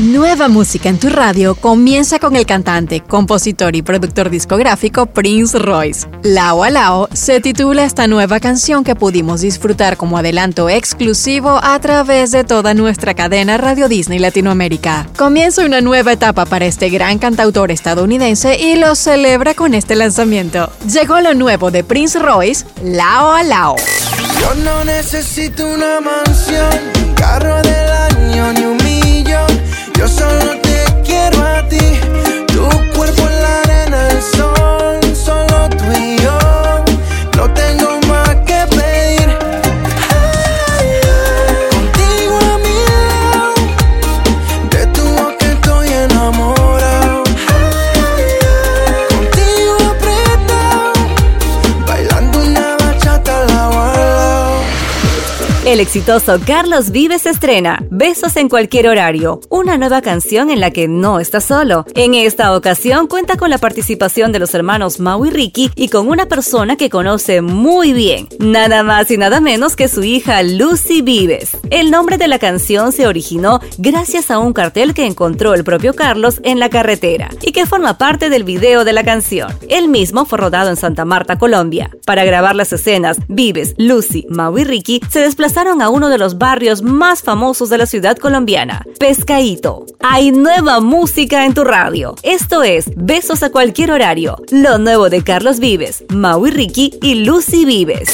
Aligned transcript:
Nueva 0.00 0.48
música 0.48 0.88
en 0.88 0.98
tu 0.98 1.08
radio 1.08 1.54
comienza 1.54 2.18
con 2.18 2.34
el 2.34 2.46
cantante, 2.46 3.00
compositor 3.00 3.76
y 3.76 3.82
productor 3.82 4.28
discográfico 4.28 5.06
Prince 5.06 5.56
Royce. 5.56 6.08
Lao 6.24 6.64
a 6.64 6.70
Lao 6.70 7.08
se 7.12 7.40
titula 7.40 7.84
esta 7.84 8.08
nueva 8.08 8.40
canción 8.40 8.82
que 8.82 8.96
pudimos 8.96 9.40
disfrutar 9.40 9.96
como 9.96 10.18
adelanto 10.18 10.68
exclusivo 10.68 11.60
a 11.62 11.78
través 11.78 12.32
de 12.32 12.42
toda 12.42 12.74
nuestra 12.74 13.14
cadena 13.14 13.56
Radio 13.56 13.86
Disney 13.86 14.18
Latinoamérica. 14.18 15.06
Comienza 15.16 15.64
una 15.64 15.80
nueva 15.80 16.14
etapa 16.14 16.44
para 16.44 16.66
este 16.66 16.90
gran 16.90 17.20
cantautor 17.20 17.70
estadounidense 17.70 18.58
y 18.58 18.74
lo 18.74 18.96
celebra 18.96 19.54
con 19.54 19.74
este 19.74 19.94
lanzamiento. 19.94 20.72
Llegó 20.92 21.20
lo 21.20 21.34
nuevo 21.34 21.70
de 21.70 21.84
Prince 21.84 22.18
Royce, 22.18 22.66
Lao 22.82 23.30
a 23.30 23.44
Lao. 23.44 23.76
Yo 24.40 24.54
no 24.64 24.84
necesito 24.84 25.64
una 25.68 26.00
mansión, 26.00 26.80
un 27.06 27.14
carro 27.14 27.62
del 27.62 27.90
año 27.90 28.52
ni 28.54 28.64
un 28.64 28.83
yo 30.04 30.08
solo 30.08 30.60
te 30.60 30.84
quiero 31.02 31.42
a 31.42 31.66
ti, 31.66 31.98
tu 32.48 32.68
cuerpo 32.94 33.22
en 33.22 33.42
la 33.42 33.60
arena 33.62 34.02
del 34.08 34.22
sol, 34.22 35.16
solo 35.16 35.68
tú 35.70 35.84
y 35.98 36.18
yo. 36.22 36.38
No 37.36 37.50
tengo 37.54 38.03
El 55.74 55.80
exitoso 55.80 56.38
Carlos 56.46 56.92
Vives 56.92 57.26
estrena 57.26 57.84
Besos 57.90 58.36
en 58.36 58.48
cualquier 58.48 58.86
horario, 58.86 59.40
una 59.48 59.76
nueva 59.76 60.02
canción 60.02 60.50
en 60.50 60.60
la 60.60 60.70
que 60.70 60.86
no 60.86 61.18
está 61.18 61.40
solo. 61.40 61.84
En 61.96 62.14
esta 62.14 62.54
ocasión 62.54 63.08
cuenta 63.08 63.36
con 63.36 63.50
la 63.50 63.58
participación 63.58 64.30
de 64.30 64.38
los 64.38 64.54
hermanos 64.54 65.00
Mau 65.00 65.26
y 65.26 65.30
Ricky 65.30 65.72
y 65.74 65.88
con 65.88 66.06
una 66.06 66.26
persona 66.26 66.76
que 66.76 66.90
conoce 66.90 67.40
muy 67.40 67.92
bien, 67.92 68.28
nada 68.38 68.84
más 68.84 69.10
y 69.10 69.16
nada 69.16 69.40
menos 69.40 69.74
que 69.74 69.88
su 69.88 70.04
hija 70.04 70.44
Lucy 70.44 71.02
Vives. 71.02 71.56
El 71.70 71.90
nombre 71.90 72.18
de 72.18 72.28
la 72.28 72.38
canción 72.38 72.92
se 72.92 73.08
originó 73.08 73.58
gracias 73.76 74.30
a 74.30 74.38
un 74.38 74.52
cartel 74.52 74.94
que 74.94 75.06
encontró 75.06 75.54
el 75.54 75.64
propio 75.64 75.92
Carlos 75.92 76.40
en 76.44 76.60
la 76.60 76.70
carretera 76.70 77.30
y 77.42 77.50
que 77.50 77.66
forma 77.66 77.98
parte 77.98 78.30
del 78.30 78.44
video 78.44 78.84
de 78.84 78.92
la 78.92 79.02
canción. 79.02 79.52
El 79.68 79.88
mismo 79.88 80.24
fue 80.24 80.38
rodado 80.38 80.70
en 80.70 80.76
Santa 80.76 81.04
Marta, 81.04 81.36
Colombia. 81.36 81.90
Para 82.06 82.24
grabar 82.24 82.54
las 82.54 82.72
escenas, 82.72 83.16
Vives, 83.26 83.74
Lucy, 83.76 84.24
Mau 84.28 84.56
y 84.56 84.62
Ricky 84.62 85.00
se 85.10 85.18
desplazaron 85.18 85.63
a 85.66 85.88
uno 85.88 86.10
de 86.10 86.18
los 86.18 86.36
barrios 86.36 86.82
más 86.82 87.22
famosos 87.22 87.70
de 87.70 87.78
la 87.78 87.86
ciudad 87.86 88.18
colombiana, 88.18 88.84
Pescaíto. 88.98 89.86
Hay 90.00 90.30
nueva 90.30 90.80
música 90.80 91.46
en 91.46 91.54
tu 91.54 91.64
radio. 91.64 92.14
Esto 92.22 92.62
es 92.62 92.90
Besos 92.96 93.42
a 93.42 93.50
cualquier 93.50 93.90
horario. 93.90 94.36
Lo 94.50 94.76
nuevo 94.76 95.08
de 95.08 95.24
Carlos 95.24 95.60
Vives, 95.60 96.04
Mau 96.10 96.46
y 96.46 96.50
Ricky 96.50 96.98
y 97.00 97.24
Lucy 97.24 97.64
Vives. 97.64 98.10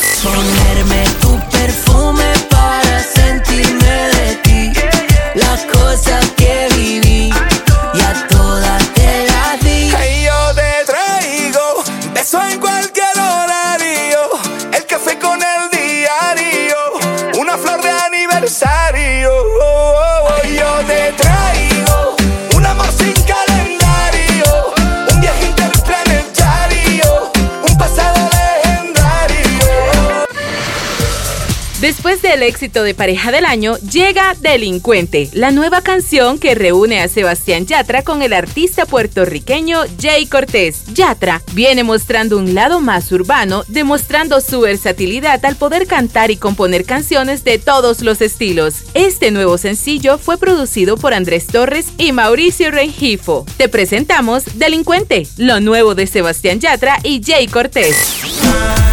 Del 32.41 32.49
éxito 32.49 32.85
de 32.85 32.95
Pareja 32.95 33.33
del 33.33 33.45
Año, 33.45 33.77
llega 33.81 34.35
Delincuente, 34.41 35.29
la 35.35 35.51
nueva 35.51 35.83
canción 35.83 36.39
que 36.39 36.55
reúne 36.55 37.03
a 37.03 37.09
Sebastián 37.09 37.67
Yatra 37.67 38.03
con 38.03 38.23
el 38.23 38.33
artista 38.33 38.87
puertorriqueño 38.87 39.83
Jay 40.01 40.25
Cortés. 40.25 40.87
Yatra 40.95 41.43
viene 41.53 41.85
mostrando 41.85 42.39
un 42.39 42.55
lado 42.55 42.81
más 42.81 43.13
urbano, 43.13 43.65
demostrando 43.69 44.41
su 44.41 44.61
versatilidad 44.61 45.45
al 45.45 45.57
poder 45.57 45.87
cantar 45.87 46.31
y 46.31 46.39
componer 46.39 46.87
canciones 46.87 47.45
de 47.45 47.59
todos 47.59 48.01
los 48.01 48.23
estilos. 48.23 48.85
Este 48.95 49.31
nuevo 49.33 49.59
sencillo 49.59 50.17
fue 50.17 50.39
producido 50.39 50.97
por 50.97 51.13
Andrés 51.13 51.47
Torres 51.47 51.89
y 51.99 52.13
Mauricio 52.13 52.71
Rengifo. 52.71 53.45
Te 53.59 53.69
presentamos 53.69 54.45
Delincuente, 54.55 55.27
lo 55.37 55.61
nuevo 55.61 55.95
de 55.95 56.07
Sebastián 56.07 56.59
Yatra 56.59 57.01
y 57.03 57.21
Jay 57.23 57.49
Cortés. 57.49 58.90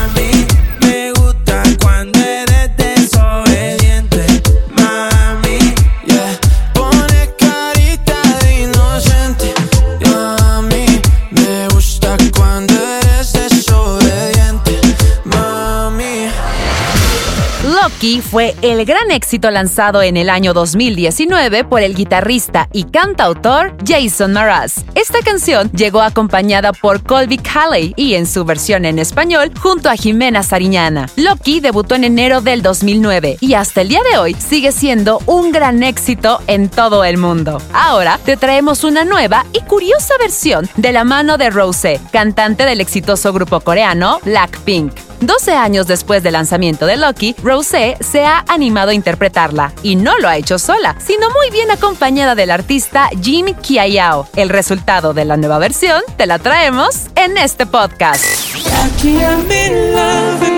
Lucky 17.98 18.22
fue 18.22 18.56
el 18.62 18.86
gran 18.86 19.10
éxito 19.10 19.50
lanzado 19.50 20.04
en 20.04 20.18
el 20.18 20.30
año 20.30 20.54
2019 20.54 21.64
por 21.64 21.82
el 21.82 21.96
guitarrista 21.96 22.70
y 22.72 22.84
cantautor 22.84 23.76
Jason 23.88 24.34
Mraz. 24.34 24.86
Esta 24.94 25.22
canción 25.26 25.72
llegó 25.72 26.04
acompañada 26.04 26.74
por 26.74 27.02
Colby 27.02 27.40
Calley 27.40 27.96
y 27.98 28.14
en 28.14 28.28
su 28.28 28.46
versión 28.46 28.86
en 28.86 29.00
español 29.00 29.52
junto 29.60 29.90
a 29.90 29.96
Jimena 29.96 30.44
Sariñana. 30.44 31.08
Lucky 31.16 31.60
debutó 31.60 31.96
en 31.96 32.04
enero 32.04 32.42
del 32.42 32.62
2009 32.62 33.38
y 33.42 33.56
hasta 33.56 33.82
el 33.82 33.90
día 33.90 34.02
de 34.12 34.20
hoy 34.20 34.36
sigue 34.36 34.72
siendo 34.72 35.20
un 35.26 35.52
gran 35.52 35.82
éxito 35.82 36.40
en 36.46 36.70
todo 36.70 37.04
el 37.04 37.18
mundo. 37.18 37.60
Ahora 37.74 38.20
te 38.24 38.38
traemos 38.38 38.84
una 38.84 39.06
nueva 39.06 39.44
y 39.54 39.62
curiosa 39.62 40.14
versión 40.20 40.70
de 40.76 40.92
la 40.92 41.04
mano 41.04 41.40
de 41.40 41.50
Rosé, 41.50 42.00
cantante 42.12 42.64
del 42.64 42.80
exitoso 42.80 43.34
grupo 43.34 43.60
coreano 43.62 44.20
Blackpink. 44.24 45.07
12 45.22 45.54
años 45.54 45.88
después 45.88 46.24
del 46.24 46.34
lanzamiento 46.34 46.86
de 46.86 46.98
Lucky, 46.98 47.36
Rosé 47.44 47.98
se 48.00 48.26
ha 48.26 48.46
animado 48.48 48.92
a 48.92 48.94
interpretarla 48.94 49.74
y 49.84 49.96
no 49.96 50.18
lo 50.20 50.28
ha 50.28 50.38
hecho 50.38 50.60
sola, 50.60 50.96
sino 51.00 51.30
muy 51.30 51.50
bien 51.52 51.72
acompañada 51.72 52.36
del 52.36 52.52
artista 52.52 53.10
Jin 53.22 53.56
Kiayao. 53.56 54.28
El 54.36 54.50
resultado 54.50 55.14
de 55.14 55.26
la 55.26 55.38
nueva 55.38 55.58
versión 55.58 56.02
te 56.18 56.26
la 56.26 56.40
traemos 56.40 57.08
en 57.16 57.38
este 57.38 57.66
podcast. 57.66 58.24
Lucky 58.56 59.18
I'm 59.18 59.52
in 59.52 59.94
love 59.94 60.42
with 60.42 60.58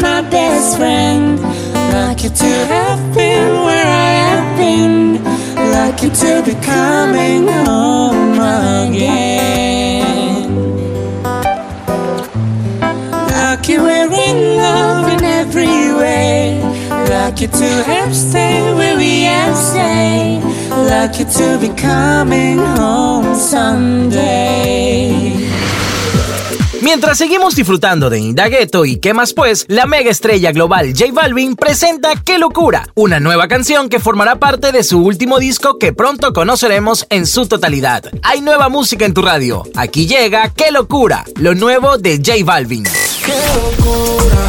to 18.10 18.16
have 18.16 18.16
stayed 18.16 18.76
where 18.76 18.98
we 18.98 19.24
have 19.24 19.56
stayed. 19.56 20.42
Lucky 20.72 21.26
to 21.26 21.58
be 21.60 21.70
coming 21.70 22.60
home 22.60 23.36
someday. 23.36 24.90
Mientras 26.82 27.18
seguimos 27.18 27.56
disfrutando 27.56 28.10
de 28.10 28.20
Indagueto 28.20 28.86
y 28.86 28.98
qué 28.98 29.14
más 29.14 29.34
pues, 29.34 29.66
la 29.68 29.86
mega 29.86 30.10
estrella 30.10 30.54
global 30.54 30.94
J 30.98 31.12
Balvin 31.12 31.56
presenta 31.56 32.14
Qué 32.24 32.40
locura, 32.40 32.88
una 32.96 33.20
nueva 33.20 33.48
canción 33.48 33.90
que 33.90 34.00
formará 34.00 34.38
parte 34.38 34.72
de 34.72 34.84
su 34.84 35.00
último 35.00 35.40
disco 35.40 35.78
que 35.78 35.92
pronto 35.94 36.32
conoceremos 36.32 37.06
en 37.10 37.28
su 37.28 37.48
totalidad. 37.48 38.06
Hay 38.24 38.42
nueva 38.42 38.70
música 38.70 39.06
en 39.06 39.14
tu 39.14 39.22
radio. 39.22 39.64
Aquí 39.76 40.08
llega 40.08 40.50
Qué 40.54 40.72
locura, 40.72 41.26
lo 41.36 41.54
nuevo 41.54 41.98
de 41.98 42.18
J 42.18 42.46
Balvin. 42.46 42.86
Qué 43.26 43.34
locura, 43.56 44.49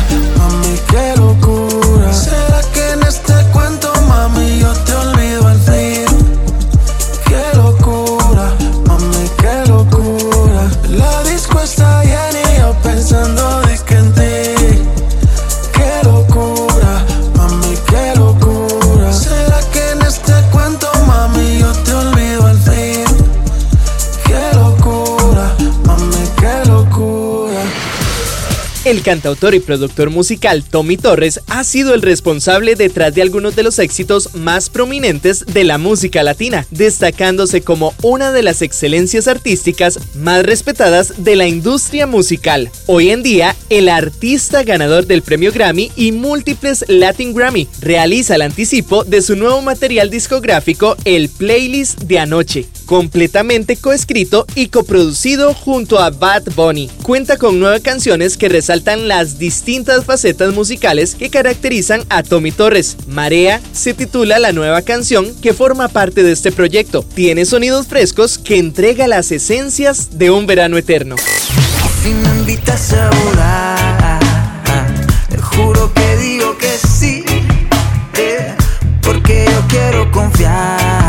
El 28.90 29.02
cantautor 29.02 29.54
y 29.54 29.60
productor 29.60 30.10
musical 30.10 30.64
Tommy 30.64 30.96
Torres 30.96 31.42
ha 31.46 31.62
sido 31.62 31.94
el 31.94 32.02
responsable 32.02 32.74
detrás 32.74 33.14
de 33.14 33.22
algunos 33.22 33.54
de 33.54 33.62
los 33.62 33.78
éxitos 33.78 34.34
más 34.34 34.68
prominentes 34.68 35.46
de 35.46 35.62
la 35.62 35.78
música 35.78 36.24
latina, 36.24 36.66
destacándose 36.72 37.60
como 37.60 37.94
una 38.02 38.32
de 38.32 38.42
las 38.42 38.62
excelencias 38.62 39.28
artísticas 39.28 40.00
más 40.16 40.42
respetadas 40.44 41.22
de 41.22 41.36
la 41.36 41.46
industria 41.46 42.08
musical. 42.08 42.68
Hoy 42.86 43.10
en 43.10 43.22
día, 43.22 43.54
el 43.68 43.88
artista 43.88 44.64
ganador 44.64 45.06
del 45.06 45.22
premio 45.22 45.52
Grammy 45.52 45.92
y 45.94 46.10
múltiples 46.10 46.84
Latin 46.88 47.32
Grammy 47.32 47.68
realiza 47.80 48.34
el 48.34 48.42
anticipo 48.42 49.04
de 49.04 49.22
su 49.22 49.36
nuevo 49.36 49.62
material 49.62 50.10
discográfico, 50.10 50.96
el 51.04 51.28
Playlist 51.28 52.00
de 52.00 52.18
Anoche, 52.18 52.66
completamente 52.90 53.76
coescrito 53.76 54.46
y 54.56 54.66
coproducido 54.66 55.54
junto 55.54 56.00
a 56.00 56.10
Bad 56.10 56.52
Bunny. 56.56 56.88
Cuenta 57.04 57.36
con 57.36 57.60
nueve 57.60 57.80
canciones 57.82 58.36
que 58.36 58.48
resaltan 58.48 59.06
las 59.06 59.38
distintas 59.38 60.04
facetas 60.04 60.52
musicales 60.52 61.14
que 61.14 61.30
caracterizan 61.30 62.02
a 62.08 62.24
Tommy 62.24 62.50
Torres. 62.50 62.96
Marea 63.06 63.60
se 63.72 63.94
titula 63.94 64.40
la 64.40 64.50
nueva 64.50 64.82
canción 64.82 65.32
que 65.40 65.54
forma 65.54 65.86
parte 65.86 66.24
de 66.24 66.32
este 66.32 66.50
proyecto. 66.50 67.04
Tiene 67.14 67.44
sonidos 67.44 67.86
frescos 67.86 68.38
que 68.38 68.58
entrega 68.58 69.06
las 69.06 69.30
esencias 69.30 70.18
de 70.18 70.32
un 70.32 70.48
verano 70.48 70.76
eterno. 70.76 71.14
Me 72.02 72.10
invitas 72.40 72.92
a 72.92 73.08
volar, 73.10 74.18
te 75.28 75.38
juro 75.38 75.94
que 75.94 76.16
digo 76.16 76.58
que 76.58 76.76
sí, 76.88 77.22
eh, 78.18 78.52
porque 79.00 79.44
yo 79.46 79.62
quiero 79.68 80.10
confiar. 80.10 80.99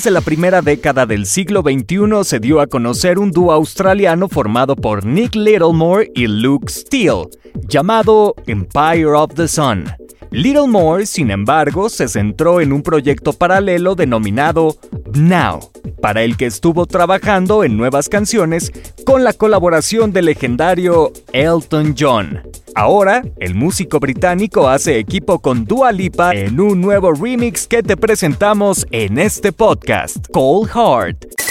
Finales 0.00 0.04
de 0.04 0.10
la 0.10 0.20
primera 0.20 0.62
década 0.62 1.04
del 1.06 1.26
siglo 1.26 1.62
XXI 1.62 2.24
se 2.24 2.38
dio 2.38 2.60
a 2.60 2.66
conocer 2.66 3.18
un 3.18 3.30
dúo 3.30 3.52
australiano 3.52 4.28
formado 4.28 4.76
por 4.76 5.04
Nick 5.04 5.34
Littlemore 5.34 6.10
y 6.14 6.26
Luke 6.26 6.72
Steele, 6.72 7.28
llamado 7.68 8.34
Empire 8.46 9.06
of 9.06 9.34
the 9.34 9.48
Sun. 9.48 9.84
Littlemore, 10.30 11.06
sin 11.06 11.30
embargo, 11.30 11.88
se 11.88 12.08
centró 12.08 12.60
en 12.60 12.72
un 12.72 12.82
proyecto 12.82 13.32
paralelo 13.32 13.94
denominado 13.94 14.76
Now, 15.14 15.70
para 16.00 16.22
el 16.22 16.36
que 16.36 16.46
estuvo 16.46 16.86
trabajando 16.86 17.64
en 17.64 17.76
nuevas 17.76 18.08
canciones 18.08 18.72
con 19.04 19.24
la 19.24 19.32
colaboración 19.32 20.12
del 20.12 20.26
legendario 20.26 21.12
Elton 21.32 21.94
John. 21.98 22.49
Ahora, 22.74 23.22
el 23.38 23.54
músico 23.54 23.98
británico 24.00 24.68
hace 24.68 24.98
equipo 24.98 25.38
con 25.38 25.64
Dua 25.64 25.92
Lipa 25.92 26.32
en 26.32 26.60
un 26.60 26.80
nuevo 26.80 27.12
remix 27.12 27.66
que 27.66 27.82
te 27.82 27.96
presentamos 27.96 28.86
en 28.90 29.18
este 29.18 29.52
podcast, 29.52 30.26
Cold 30.32 30.70
Heart. 30.70 31.49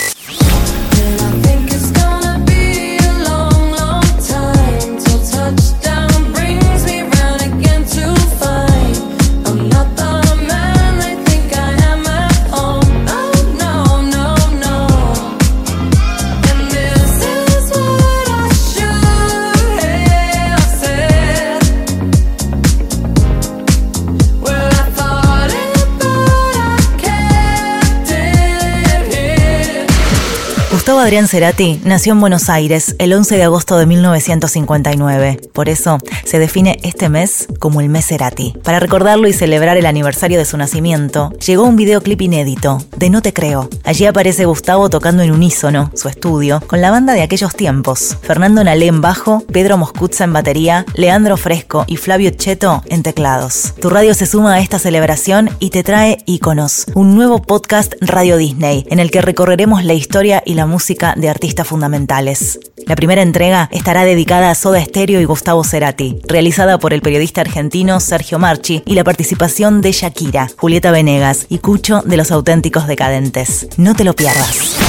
Adrián 31.09 31.27
Cerati 31.27 31.81
nació 31.85 32.13
en 32.13 32.21
Buenos 32.21 32.51
Aires 32.51 32.95
el 32.99 33.13
11 33.13 33.37
de 33.37 33.41
agosto 33.41 33.79
de 33.79 33.87
1959. 33.87 35.41
Por 35.53 35.67
eso 35.67 35.97
se 36.23 36.37
define 36.37 36.77
este 36.83 37.09
mes 37.09 37.47
como 37.57 37.81
el 37.81 37.89
mes 37.89 38.05
Cerati. 38.05 38.53
Para 38.63 38.79
recordarlo 38.79 39.27
y 39.27 39.33
celebrar 39.33 39.75
el 39.77 39.87
aniversario 39.87 40.37
de 40.37 40.45
su 40.45 40.55
nacimiento, 40.55 41.31
llegó 41.43 41.63
un 41.63 41.77
videoclip 41.77 42.21
inédito, 42.21 42.85
de 42.95 43.09
No 43.09 43.23
Te 43.23 43.33
Creo. 43.33 43.71
Allí 43.83 44.05
aparece 44.05 44.45
Gustavo 44.45 44.91
tocando 44.91 45.23
en 45.23 45.31
unísono, 45.31 45.89
su 45.95 46.09
estudio, 46.09 46.61
con 46.67 46.79
la 46.79 46.91
banda 46.91 47.13
de 47.13 47.23
aquellos 47.23 47.55
tiempos. 47.55 48.15
Fernando 48.21 48.63
Nalé 48.63 48.85
en 48.85 49.01
bajo, 49.01 49.43
Pedro 49.51 49.79
Moscuzza 49.79 50.25
en 50.25 50.33
batería, 50.33 50.85
Leandro 50.93 51.37
Fresco 51.37 51.85
y 51.87 51.97
Flavio 51.97 52.29
Cheto 52.29 52.83
en 52.85 53.01
teclados. 53.01 53.73
Tu 53.81 53.89
radio 53.89 54.13
se 54.13 54.27
suma 54.27 54.53
a 54.53 54.59
esta 54.59 54.77
celebración 54.77 55.49
y 55.57 55.71
te 55.71 55.81
trae 55.81 56.19
Iconos, 56.27 56.85
un 56.93 57.15
nuevo 57.15 57.41
podcast 57.41 57.95
Radio 57.99 58.37
Disney, 58.37 58.85
en 58.91 58.99
el 58.99 59.09
que 59.09 59.23
recorreremos 59.23 59.83
la 59.83 59.95
historia 59.95 60.43
y 60.45 60.53
la 60.53 60.67
música 60.67 60.98
de 61.15 61.29
artistas 61.29 61.67
fundamentales. 61.67 62.59
La 62.85 62.95
primera 62.95 63.21
entrega 63.21 63.69
estará 63.71 64.03
dedicada 64.03 64.51
a 64.51 64.55
Soda 64.55 64.83
Stereo 64.83 65.21
y 65.21 65.25
Gustavo 65.25 65.63
Cerati, 65.63 66.19
realizada 66.27 66.77
por 66.77 66.93
el 66.93 67.01
periodista 67.01 67.41
argentino 67.41 67.99
Sergio 67.99 68.37
Marchi 68.37 68.83
y 68.85 68.95
la 68.95 69.03
participación 69.03 69.81
de 69.81 69.93
Shakira, 69.93 70.49
Julieta 70.57 70.91
Venegas 70.91 71.45
y 71.49 71.59
Cucho 71.59 72.01
de 72.03 72.17
los 72.17 72.31
auténticos 72.31 72.87
decadentes. 72.87 73.67
No 73.77 73.95
te 73.95 74.03
lo 74.03 74.13
pierdas. 74.13 74.88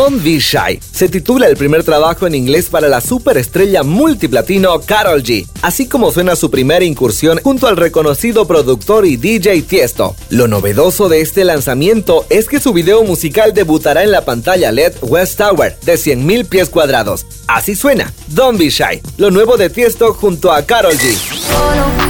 Don't 0.00 0.24
Be 0.24 0.38
Shy 0.38 0.80
se 0.80 1.10
titula 1.10 1.46
el 1.46 1.58
primer 1.58 1.84
trabajo 1.84 2.26
en 2.26 2.34
inglés 2.34 2.70
para 2.70 2.88
la 2.88 3.02
superestrella 3.02 3.82
multiplatino 3.82 4.80
Carol 4.80 5.22
G, 5.22 5.46
así 5.60 5.88
como 5.88 6.10
suena 6.10 6.36
su 6.36 6.50
primera 6.50 6.86
incursión 6.86 7.38
junto 7.42 7.66
al 7.66 7.76
reconocido 7.76 8.46
productor 8.46 9.04
y 9.04 9.18
DJ 9.18 9.60
Tiesto. 9.60 10.16
Lo 10.30 10.48
novedoso 10.48 11.10
de 11.10 11.20
este 11.20 11.44
lanzamiento 11.44 12.24
es 12.30 12.48
que 12.48 12.60
su 12.60 12.72
video 12.72 13.04
musical 13.04 13.52
debutará 13.52 14.02
en 14.02 14.10
la 14.10 14.24
pantalla 14.24 14.72
LED 14.72 14.94
West 15.02 15.36
Tower 15.36 15.78
de 15.84 15.96
100.000 15.96 16.48
pies 16.48 16.70
cuadrados. 16.70 17.26
Así 17.46 17.74
suena, 17.74 18.10
Don't 18.28 18.58
Be 18.58 18.70
Shy, 18.70 19.02
lo 19.18 19.30
nuevo 19.30 19.58
de 19.58 19.68
Tiesto 19.68 20.14
junto 20.14 20.50
a 20.50 20.62
Carol 20.62 20.94
G. 20.94 22.09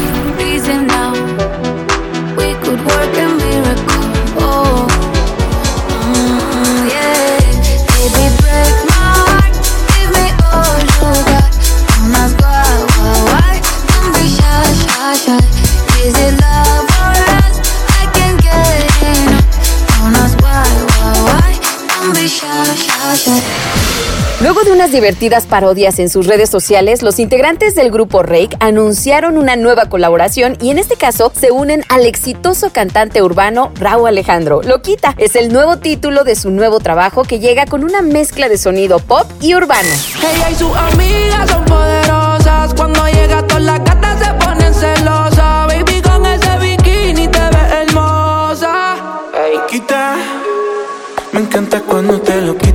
unas 24.80 24.92
divertidas 24.92 25.44
parodias 25.44 25.98
en 25.98 26.08
sus 26.08 26.26
redes 26.26 26.48
sociales, 26.48 27.02
los 27.02 27.18
integrantes 27.18 27.74
del 27.74 27.90
grupo 27.90 28.22
Rake 28.22 28.56
anunciaron 28.60 29.36
una 29.36 29.54
nueva 29.54 29.90
colaboración 29.90 30.56
y 30.58 30.70
en 30.70 30.78
este 30.78 30.96
caso 30.96 31.30
se 31.38 31.50
unen 31.50 31.84
al 31.90 32.06
exitoso 32.06 32.70
cantante 32.70 33.20
urbano 33.20 33.72
Raúl 33.74 34.08
Alejandro. 34.08 34.62
Loquita 34.62 35.14
es 35.18 35.36
el 35.36 35.52
nuevo 35.52 35.76
título 35.76 36.24
de 36.24 36.34
su 36.34 36.50
nuevo 36.50 36.80
trabajo 36.80 37.24
que 37.24 37.40
llega 37.40 37.66
con 37.66 37.84
una 37.84 38.00
mezcla 38.00 38.48
de 38.48 38.56
sonido 38.56 39.00
pop 39.00 39.30
y 39.42 39.54
urbano. 39.54 39.90
Ella 40.16 40.50
y 40.50 40.54
sus 40.54 40.74
amigas 40.74 41.50
son 41.50 41.62
poderosas. 41.66 42.72
Cuando 42.72 43.06
llega 43.08 43.46
todas 43.46 43.62
las 43.62 43.80
se 44.18 44.32
ponen 44.42 44.72
celosas. 44.72 45.66
Baby, 45.66 46.00
con 46.00 46.24
ese 46.24 46.58
bikini 46.58 47.28
te 47.28 47.38
ves 47.38 47.72
hermosa. 47.82 48.96
Quita, 49.68 50.16
me 51.32 51.40
encanta 51.40 51.82
cuando 51.82 52.18
te 52.18 52.40
lo 52.40 52.56
quitas. 52.56 52.69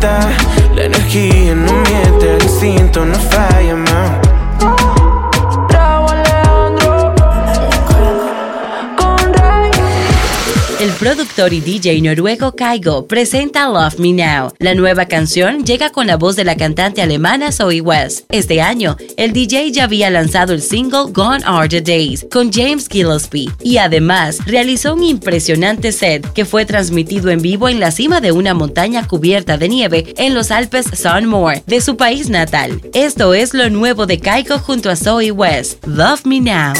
La 0.00 0.84
energía 0.84 1.54
no 1.54 1.72
miente, 1.72 2.36
el 2.36 2.42
instinto 2.42 3.04
no 3.06 3.14
falla, 3.14 3.74
productor 11.06 11.52
y 11.52 11.60
DJ 11.60 12.00
noruego 12.00 12.56
Kaigo 12.56 13.06
presenta 13.06 13.68
Love 13.68 14.00
Me 14.00 14.12
Now. 14.12 14.52
La 14.58 14.74
nueva 14.74 15.06
canción 15.06 15.64
llega 15.64 15.90
con 15.90 16.08
la 16.08 16.16
voz 16.16 16.34
de 16.34 16.42
la 16.42 16.56
cantante 16.56 17.00
alemana 17.00 17.52
Zoe 17.52 17.80
West. 17.80 18.24
Este 18.28 18.60
año, 18.60 18.96
el 19.16 19.32
DJ 19.32 19.70
ya 19.70 19.84
había 19.84 20.10
lanzado 20.10 20.52
el 20.52 20.60
single 20.60 21.12
Gone 21.12 21.44
Are 21.44 21.68
the 21.68 21.80
Days 21.80 22.26
con 22.28 22.52
James 22.52 22.88
Gillespie 22.88 23.48
y 23.62 23.76
además 23.76 24.38
realizó 24.46 24.94
un 24.94 25.04
impresionante 25.04 25.92
set 25.92 26.32
que 26.32 26.44
fue 26.44 26.66
transmitido 26.66 27.30
en 27.30 27.40
vivo 27.40 27.68
en 27.68 27.78
la 27.78 27.92
cima 27.92 28.20
de 28.20 28.32
una 28.32 28.52
montaña 28.52 29.06
cubierta 29.06 29.56
de 29.58 29.68
nieve 29.68 30.12
en 30.16 30.34
los 30.34 30.50
Alpes 30.50 30.86
Sunmore 30.92 31.62
de 31.68 31.80
su 31.82 31.96
país 31.96 32.28
natal. 32.30 32.80
Esto 32.94 33.32
es 33.32 33.54
lo 33.54 33.70
nuevo 33.70 34.06
de 34.06 34.18
Kaiko 34.18 34.58
junto 34.58 34.90
a 34.90 34.96
Zoe 34.96 35.30
West. 35.30 35.86
Love 35.86 36.24
Me 36.24 36.40
Now. 36.40 36.72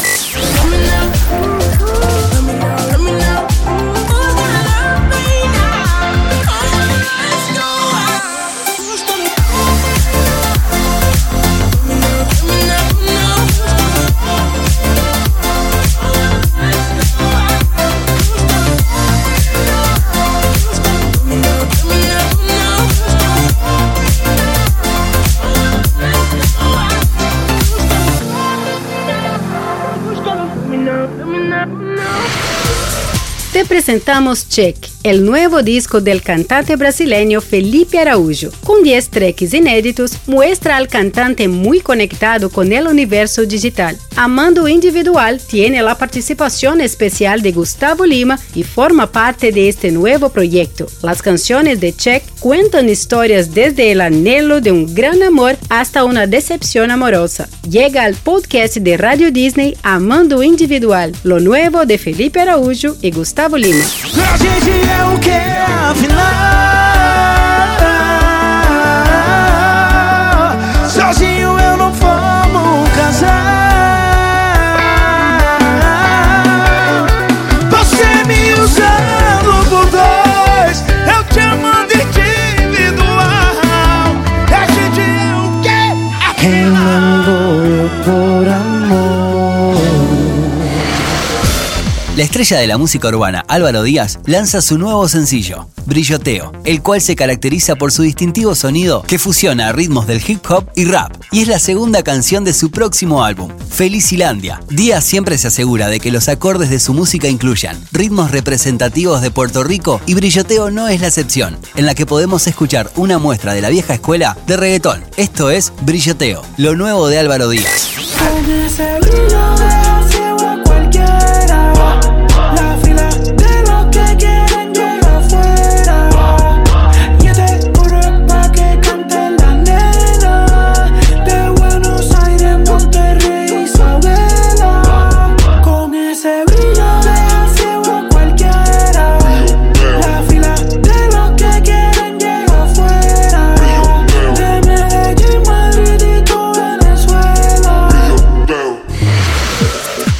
Presentamos 33.66 34.48
Check, 34.48 34.76
el 35.06 35.24
nuevo 35.24 35.62
disco 35.62 36.00
del 36.00 36.20
cantante 36.20 36.74
brasileño 36.74 37.40
Felipe 37.40 38.00
Araújo. 38.00 38.50
Con 38.64 38.82
10 38.82 39.08
tracks 39.10 39.54
inéditos, 39.54 40.18
muestra 40.26 40.76
al 40.76 40.88
cantante 40.88 41.46
muy 41.46 41.78
conectado 41.78 42.50
con 42.50 42.72
el 42.72 42.88
universo 42.88 43.46
digital. 43.46 43.96
Amando 44.16 44.66
Individual 44.66 45.40
tiene 45.40 45.80
la 45.80 45.96
participación 45.96 46.80
especial 46.80 47.40
de 47.40 47.52
Gustavo 47.52 48.04
Lima 48.04 48.36
y 48.52 48.64
forma 48.64 49.12
parte 49.12 49.52
de 49.52 49.68
este 49.68 49.92
nuevo 49.92 50.30
proyecto. 50.30 50.88
Las 51.02 51.22
canciones 51.22 51.78
de 51.78 51.94
Check 51.94 52.24
cuentan 52.40 52.88
historias 52.88 53.54
desde 53.54 53.92
el 53.92 54.00
anhelo 54.00 54.60
de 54.60 54.72
un 54.72 54.92
gran 54.92 55.22
amor 55.22 55.56
hasta 55.68 56.02
una 56.02 56.26
decepción 56.26 56.90
amorosa. 56.90 57.48
Llega 57.70 58.02
al 58.02 58.16
podcast 58.16 58.78
de 58.78 58.96
Radio 58.96 59.30
Disney 59.30 59.76
Amando 59.84 60.42
Individual, 60.42 61.14
lo 61.22 61.38
nuevo 61.38 61.86
de 61.86 61.96
Felipe 61.96 62.40
Araújo 62.40 62.96
y 63.02 63.12
Gustavo 63.12 63.56
Lima. 63.56 63.84
É 64.98 65.04
o 65.04 65.18
que 65.18 65.30
afinal 65.90 66.75
La 92.16 92.24
estrella 92.24 92.56
de 92.56 92.66
la 92.66 92.78
música 92.78 93.08
urbana, 93.08 93.44
Álvaro 93.46 93.82
Díaz, 93.82 94.20
lanza 94.24 94.62
su 94.62 94.78
nuevo 94.78 95.06
sencillo, 95.06 95.68
Brilloteo, 95.84 96.50
el 96.64 96.80
cual 96.80 97.02
se 97.02 97.14
caracteriza 97.14 97.76
por 97.76 97.92
su 97.92 98.00
distintivo 98.00 98.54
sonido 98.54 99.02
que 99.02 99.18
fusiona 99.18 99.70
ritmos 99.72 100.06
del 100.06 100.22
hip 100.26 100.42
hop 100.50 100.64
y 100.74 100.86
rap, 100.86 101.12
y 101.30 101.42
es 101.42 101.48
la 101.48 101.58
segunda 101.58 102.02
canción 102.02 102.42
de 102.42 102.54
su 102.54 102.70
próximo 102.70 103.22
álbum, 103.22 103.52
Felicilandia. 103.68 104.62
Díaz 104.70 105.04
siempre 105.04 105.36
se 105.36 105.48
asegura 105.48 105.88
de 105.88 106.00
que 106.00 106.10
los 106.10 106.30
acordes 106.30 106.70
de 106.70 106.80
su 106.80 106.94
música 106.94 107.28
incluyan 107.28 107.78
ritmos 107.92 108.30
representativos 108.30 109.20
de 109.20 109.30
Puerto 109.30 109.62
Rico 109.62 110.00
y 110.06 110.14
Brilloteo 110.14 110.70
no 110.70 110.88
es 110.88 111.02
la 111.02 111.08
excepción, 111.08 111.58
en 111.74 111.84
la 111.84 111.94
que 111.94 112.06
podemos 112.06 112.46
escuchar 112.46 112.90
una 112.96 113.18
muestra 113.18 113.52
de 113.52 113.60
la 113.60 113.68
vieja 113.68 113.92
escuela 113.92 114.38
de 114.46 114.56
reggaetón. 114.56 115.04
Esto 115.18 115.50
es 115.50 115.70
Brilloteo, 115.82 116.40
lo 116.56 116.76
nuevo 116.76 117.08
de 117.08 117.18
Álvaro 117.18 117.50
Díaz. 117.50 117.90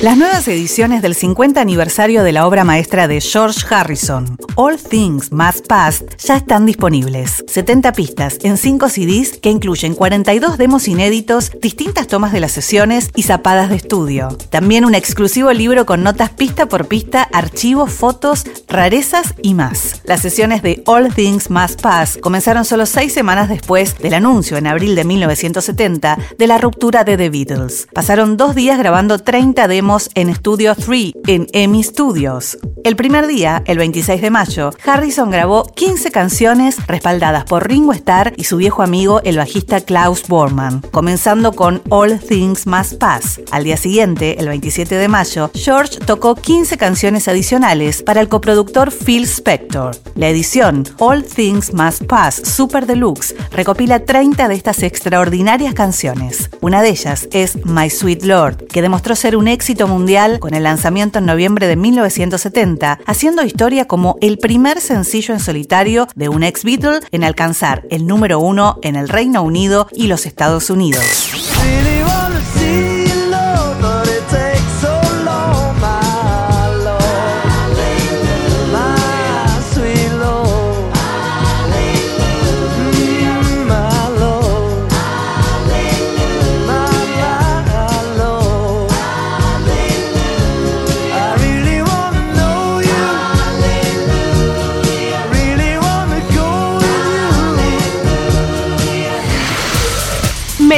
Las 0.06 0.16
nuevas 0.16 0.46
ediciones 0.46 1.02
del 1.02 1.16
50 1.16 1.60
aniversario 1.60 2.22
de 2.22 2.30
la 2.30 2.46
obra 2.46 2.62
maestra 2.62 3.08
de 3.08 3.20
George 3.20 3.66
Harrison, 3.68 4.36
All 4.54 4.78
Things 4.78 5.32
Must 5.32 5.66
Pass, 5.66 6.04
ya 6.24 6.36
están 6.36 6.64
disponibles. 6.64 7.42
70 7.48 7.90
pistas 7.90 8.38
en 8.44 8.56
5 8.56 8.88
CDs 8.88 9.36
que 9.38 9.50
incluyen 9.50 9.96
42 9.96 10.58
demos 10.58 10.86
inéditos, 10.86 11.50
distintas 11.60 12.06
tomas 12.06 12.32
de 12.32 12.38
las 12.38 12.52
sesiones 12.52 13.10
y 13.16 13.24
zapadas 13.24 13.68
de 13.68 13.74
estudio. 13.74 14.28
También 14.48 14.84
un 14.84 14.94
exclusivo 14.94 15.52
libro 15.52 15.86
con 15.86 16.04
notas 16.04 16.30
pista 16.30 16.66
por 16.66 16.86
pista, 16.86 17.28
archivos, 17.32 17.90
fotos, 17.90 18.44
rarezas 18.68 19.34
y 19.42 19.54
más. 19.54 20.02
Las 20.04 20.20
sesiones 20.20 20.62
de 20.62 20.84
All 20.86 21.12
Things 21.12 21.50
Must 21.50 21.80
Pass 21.80 22.16
comenzaron 22.22 22.64
solo 22.64 22.86
6 22.86 23.12
semanas 23.12 23.48
después 23.48 23.98
del 23.98 24.14
anuncio 24.14 24.56
en 24.56 24.68
abril 24.68 24.94
de 24.94 25.02
1970 25.02 26.16
de 26.38 26.46
la 26.46 26.58
ruptura 26.58 27.02
de 27.02 27.16
The 27.16 27.28
Beatles. 27.28 27.88
Pasaron 27.92 28.36
dos 28.36 28.54
días 28.54 28.78
grabando 28.78 29.18
30 29.18 29.66
demos 29.66 29.95
en 30.14 30.34
Studio 30.34 30.74
3 30.74 31.12
en 31.26 31.46
EMI 31.52 31.82
Studios. 31.82 32.58
El 32.84 32.94
primer 32.94 33.26
día, 33.26 33.62
el 33.66 33.78
26 33.78 34.20
de 34.20 34.30
mayo, 34.30 34.70
Harrison 34.84 35.30
grabó 35.30 35.64
15 35.64 36.12
canciones 36.12 36.76
respaldadas 36.86 37.44
por 37.44 37.66
Ringo 37.66 37.92
Starr 37.92 38.32
y 38.36 38.44
su 38.44 38.58
viejo 38.58 38.82
amigo 38.82 39.20
el 39.24 39.38
bajista 39.38 39.80
Klaus 39.80 40.28
Bormann, 40.28 40.82
comenzando 40.92 41.52
con 41.52 41.82
All 41.88 42.20
Things 42.20 42.66
Must 42.66 42.98
Pass. 42.98 43.40
Al 43.50 43.64
día 43.64 43.76
siguiente, 43.76 44.38
el 44.38 44.46
27 44.46 44.94
de 44.94 45.08
mayo, 45.08 45.50
George 45.54 45.98
tocó 45.98 46.36
15 46.36 46.76
canciones 46.76 47.26
adicionales 47.26 48.02
para 48.02 48.20
el 48.20 48.28
coproductor 48.28 48.92
Phil 48.92 49.24
Spector. 49.24 49.96
La 50.14 50.28
edición 50.28 50.84
All 50.98 51.24
Things 51.24 51.74
Must 51.74 52.04
Pass 52.04 52.36
Super 52.44 52.86
Deluxe 52.86 53.34
recopila 53.50 54.04
30 54.04 54.46
de 54.46 54.54
estas 54.54 54.82
extraordinarias 54.82 55.74
canciones. 55.74 56.50
Una 56.60 56.82
de 56.82 56.90
ellas 56.90 57.28
es 57.32 57.64
My 57.64 57.90
Sweet 57.90 58.22
Lord, 58.24 58.66
que 58.68 58.82
demostró 58.82 59.16
ser 59.16 59.36
un 59.36 59.48
éxito 59.48 59.75
mundial 59.84 60.38
con 60.40 60.54
el 60.54 60.62
lanzamiento 60.62 61.18
en 61.18 61.26
noviembre 61.26 61.66
de 61.66 61.76
1970, 61.76 63.00
haciendo 63.04 63.44
historia 63.44 63.86
como 63.86 64.16
el 64.22 64.38
primer 64.38 64.80
sencillo 64.80 65.34
en 65.34 65.40
solitario 65.40 66.08
de 66.14 66.30
un 66.30 66.42
ex 66.42 66.64
Beatle 66.64 67.00
en 67.10 67.24
alcanzar 67.24 67.86
el 67.90 68.06
número 68.06 68.40
uno 68.40 68.78
en 68.82 68.96
el 68.96 69.10
Reino 69.10 69.42
Unido 69.42 69.88
y 69.92 70.06
los 70.06 70.24
Estados 70.24 70.70
Unidos. 70.70 71.45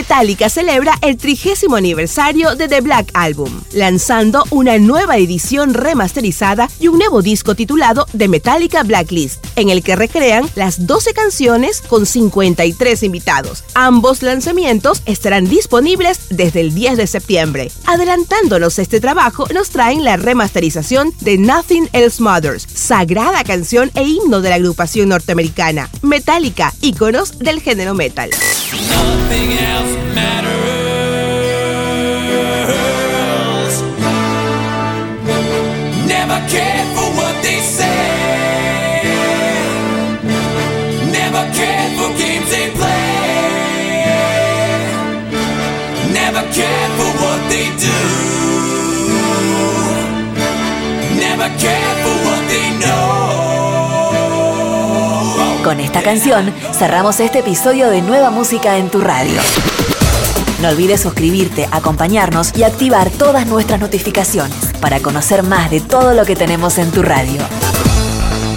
Metallica 0.09 0.49
celebra 0.49 0.97
el 1.03 1.19
trigésimo 1.19 1.77
aniversario 1.77 2.57
de 2.57 2.67
The 2.67 2.81
Black 2.81 3.11
Album, 3.13 3.61
lanzando 3.75 4.43
una 4.49 4.79
nueva 4.79 5.19
edición 5.19 5.75
remasterizada 5.75 6.71
y 6.81 6.89
un 6.89 6.97
nuevo 6.97 7.21
disco 7.21 7.55
titulado 7.55 8.07
The 8.17 8.27
Metallica 8.27 8.85
Blacklist, 8.85 9.45
en 9.55 9.69
el 9.69 9.83
que 9.83 9.97
recrean 9.97 10.49
las 10.55 10.87
12 10.87 11.13
canciones 11.13 11.83
con 11.83 12.07
53 12.07 13.03
invitados. 13.03 13.65
Ambos 13.75 14.23
lanzamientos 14.23 15.03
estarán 15.05 15.47
disponibles 15.47 16.21
desde 16.31 16.63
el 16.63 16.75
10 16.75 16.97
de 16.97 17.07
septiembre. 17.07 17.71
Adelantándonos 17.85 18.79
este 18.79 19.01
trabajo, 19.01 19.47
nos 19.53 19.69
traen 19.69 20.05
la 20.05 20.17
remasterización 20.17 21.13
de 21.21 21.37
Nothing 21.37 21.91
Else 21.93 22.23
Matters, 22.23 22.67
sagrada 22.73 23.45
canción 23.45 23.91
e 23.95 24.05
himno 24.05 24.41
de 24.41 24.49
la 24.49 24.55
agrupación 24.55 25.11
norteamericana. 25.11 25.91
Metallica, 26.01 26.73
íconos 26.81 27.39
del 27.39 27.61
género 27.61 27.93
metal. 27.93 28.31
Matters. 30.19 31.29
Never 36.15 36.39
cared 36.53 36.89
for 36.97 37.09
what 37.19 37.35
they 37.47 37.61
say. 37.79 39.03
Never 41.19 41.43
cared 41.59 41.93
for 41.99 42.11
games 42.23 42.49
they 42.55 42.69
play. 42.79 43.09
Never 46.21 46.43
cared 46.59 46.93
for 46.99 47.11
what 47.23 47.41
they 47.53 47.67
do. 47.87 47.99
Never 51.25 51.49
cared 51.63 51.97
for 52.05 52.17
what 52.27 52.43
they 52.53 52.69
know. 52.83 53.09
Con 55.65 55.81
esta 55.81 56.03
canción 56.03 56.53
cerramos 56.73 57.21
este 57.21 57.41
episodio 57.41 57.91
de 57.91 58.01
Nueva 58.01 58.31
Música 58.31 58.79
en 58.79 58.89
tu 58.89 59.01
radio. 59.01 59.41
No 60.61 60.69
olvides 60.69 61.01
suscribirte, 61.01 61.69
acompañarnos 61.71 62.57
y 62.57 62.65
activar 62.65 63.11
todas 63.11 63.47
nuestras 63.47 63.81
notificaciones 63.81 64.73
para 64.81 65.01
conocer 65.01 65.43
más 65.45 65.71
de 65.71 65.81
todo 65.81 66.15
lo 66.15 66.25
que 66.25 66.35
tenemos 66.35 66.79
en 66.79 66.91
tu 66.91 67.03
radio. 67.03 67.41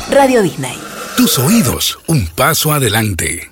Radio 0.10 0.42
Disney. 0.42 0.78
Tus 1.16 1.38
oídos, 1.38 2.00
un 2.08 2.28
paso 2.28 2.74
adelante. 2.74 3.51